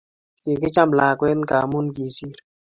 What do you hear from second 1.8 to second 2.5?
kisir